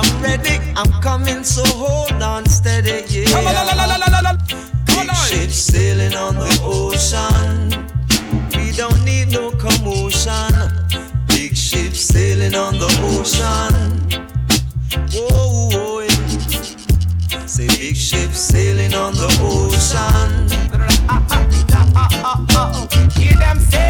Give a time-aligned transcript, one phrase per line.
[0.00, 3.24] I'm ready, I'm coming, so hold on steady, yeah.
[4.86, 7.70] Big ship sailing on the ocean.
[8.54, 10.54] We don't need no commotion.
[11.26, 13.74] Big ship sailing on the ocean.
[15.12, 17.46] Whoa, whoa, yeah.
[17.46, 20.48] Say big ship sailing on the ocean.
[23.18, 23.87] Hear them say.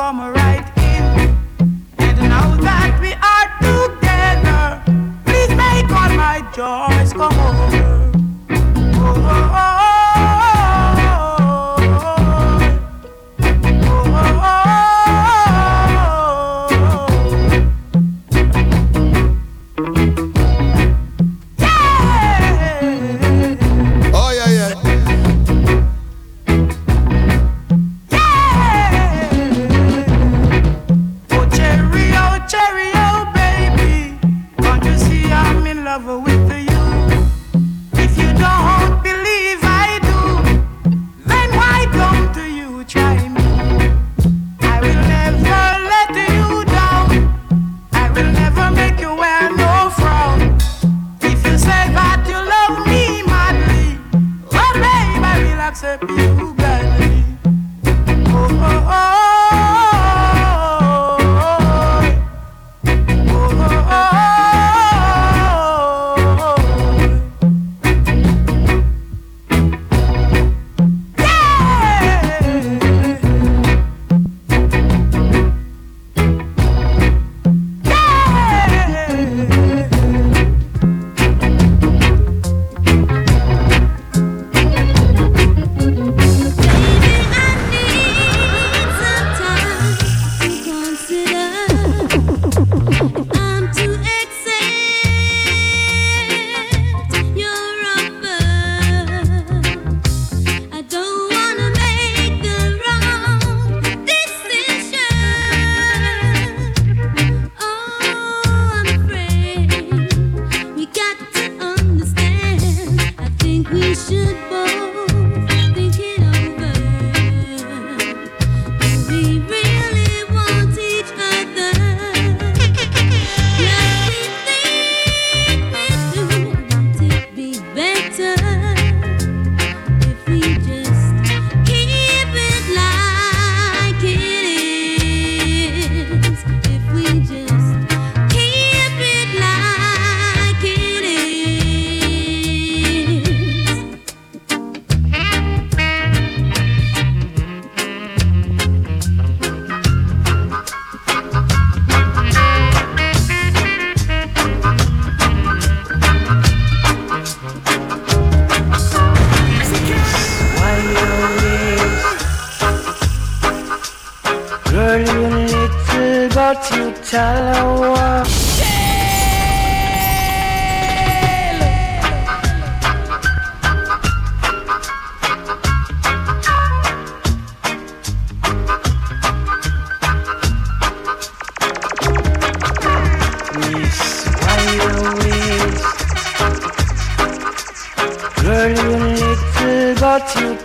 [0.00, 0.49] come around.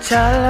[0.05, 0.44] Tell.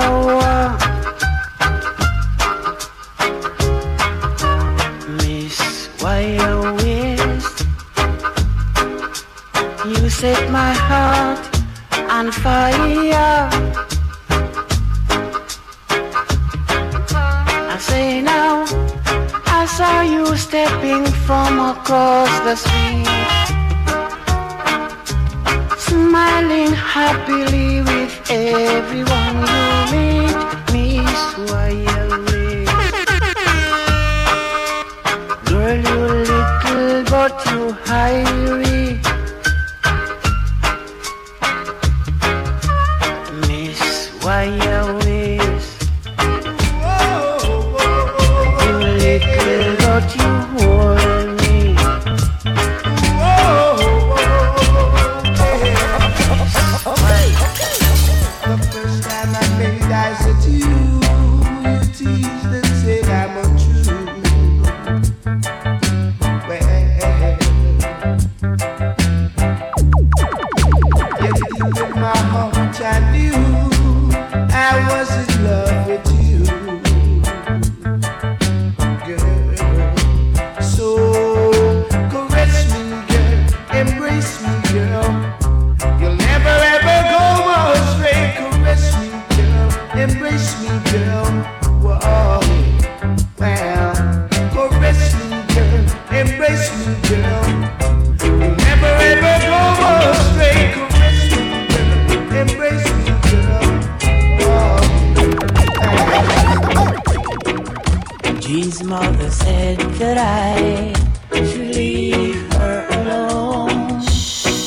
[108.86, 110.94] mother said that I
[111.34, 114.02] should leave her alone.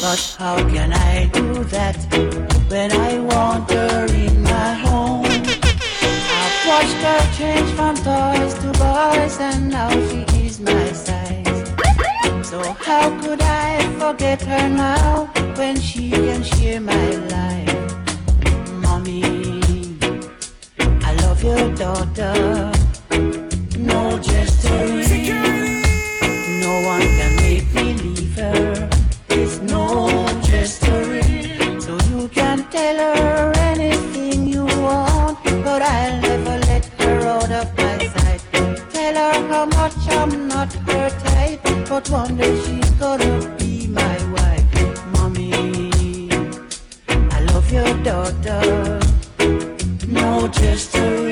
[0.03, 1.97] But how can I do that
[2.69, 5.27] when I want her in my home?
[5.27, 11.69] I've watched her change from toys to boys and now she is my size.
[12.49, 17.28] So how could I forget her now when she can share my life?
[41.89, 45.07] but one day she's gonna be my wife.
[45.13, 46.29] Mommy,
[47.31, 49.01] I love your daughter.
[50.07, 51.28] No, just a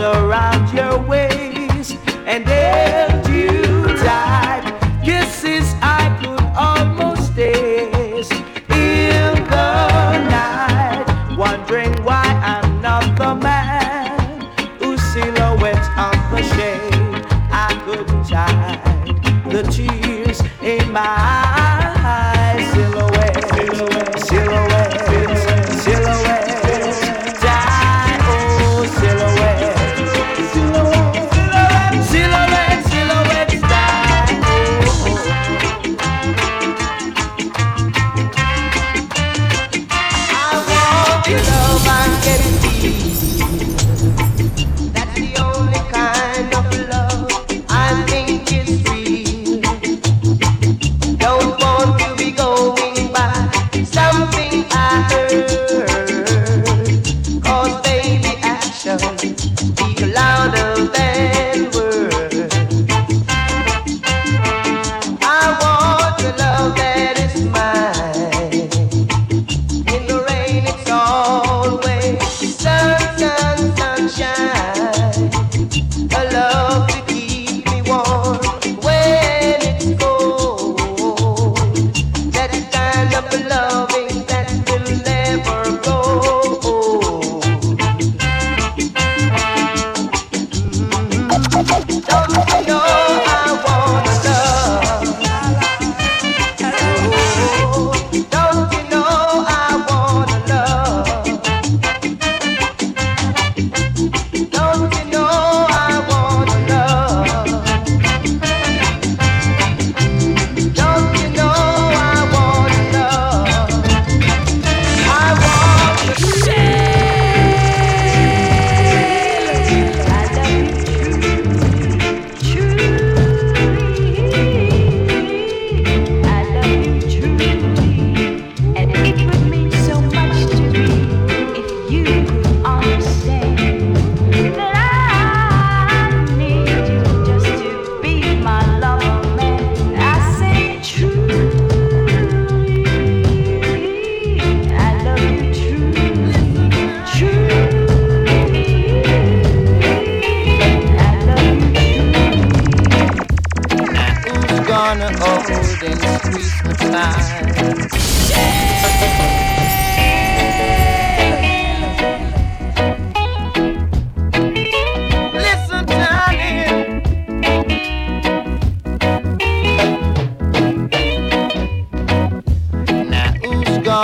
[0.00, 2.63] around your waist and they.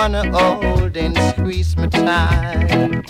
[0.09, 3.05] gonna hold and squeeze me tight.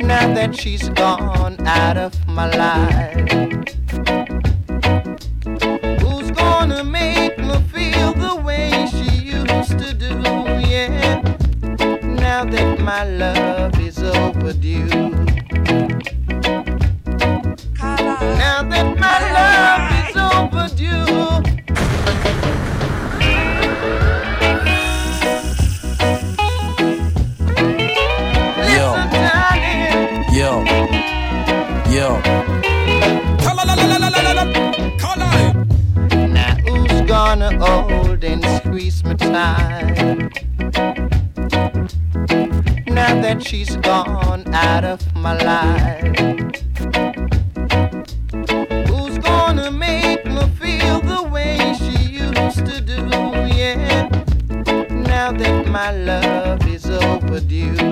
[0.00, 3.30] Now that she's gone out of my life,
[6.00, 10.14] who's gonna make me feel the way she used to do?
[10.66, 11.20] Yeah,
[12.02, 14.86] now that my love is overdue.
[18.42, 21.29] Now that my love is overdue.
[37.60, 40.46] old and squeeze me tight.
[42.86, 46.16] Now that she's gone out of my life,
[48.88, 53.00] who's gonna make me feel the way she used to do?
[53.54, 54.08] Yeah,
[54.90, 57.89] now that my love is overdue.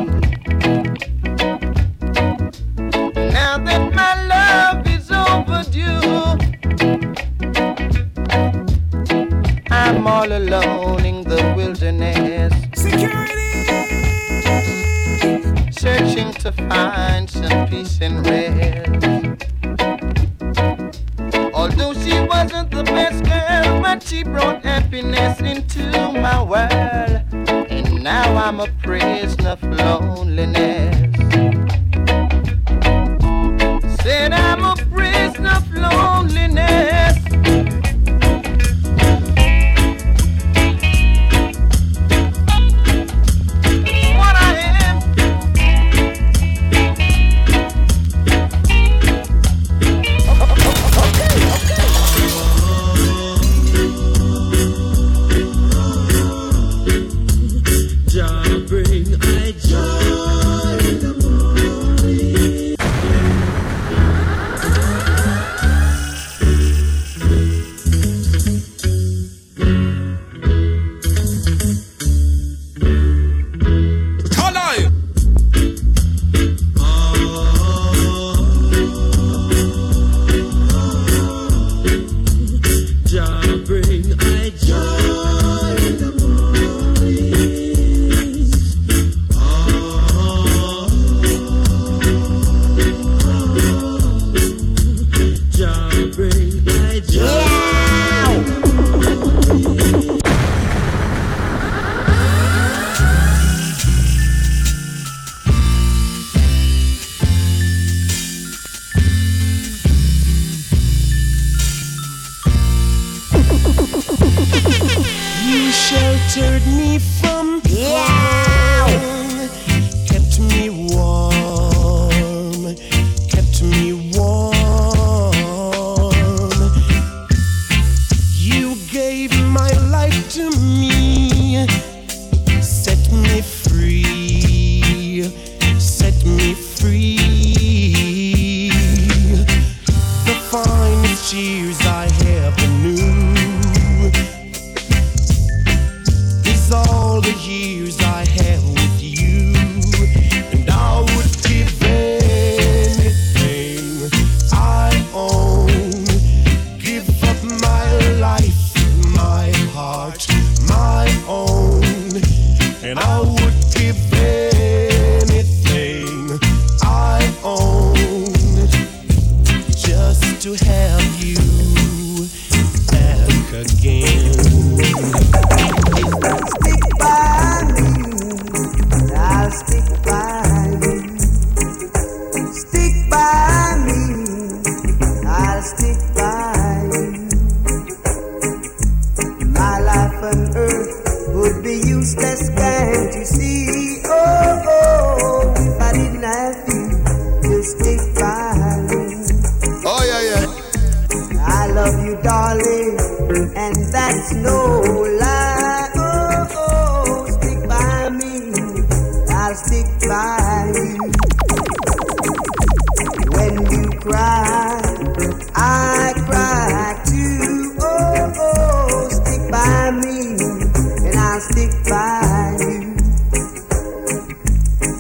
[221.51, 222.97] stick by you.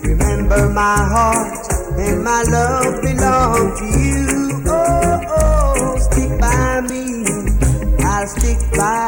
[0.08, 4.62] Remember my heart and my love belong to you.
[4.66, 7.04] Oh, oh, stick by me.
[8.04, 9.07] I'll stick by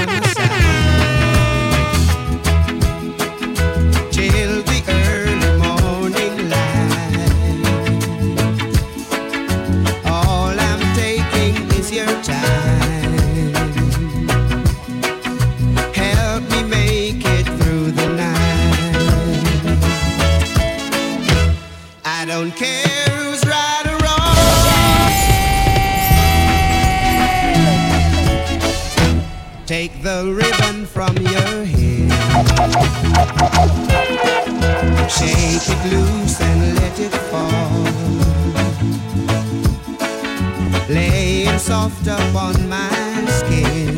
[40.93, 43.97] laying soft upon my skin.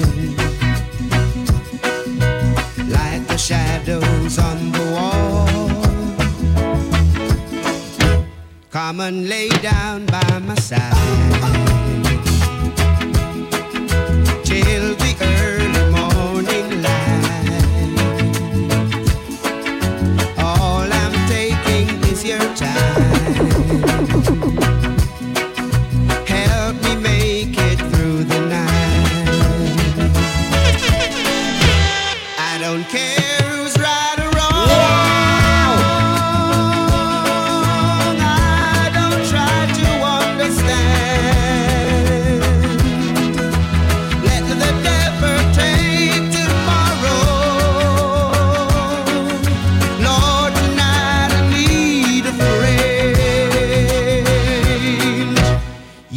[2.90, 5.48] Like the shadows on the wall.
[8.70, 11.83] Come and lay down by my side.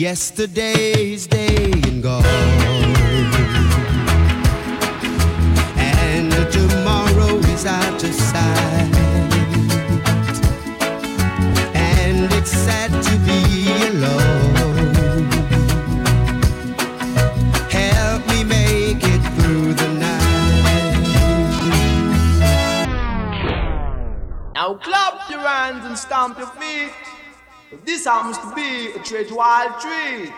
[0.06, 2.24] Yesterday's day and gone.
[5.76, 8.94] And tomorrow is out of sight.
[11.74, 13.40] And it's sad to be
[13.90, 15.26] alone.
[17.68, 21.02] Help me make it through the night.
[24.54, 26.92] Now clap your hands and stamp your feet.
[27.84, 30.32] This happens to be a treat wild treat.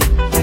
[0.00, 0.39] from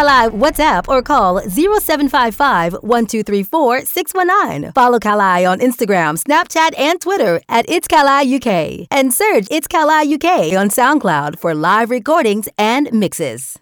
[0.00, 4.72] Kalai WhatsApp or call 0755 1234 619.
[4.72, 8.86] Follow Kalai on Instagram, Snapchat, and Twitter at It's Kalai UK.
[8.90, 13.60] And search It's Kalai UK on SoundCloud for live recordings and mixes.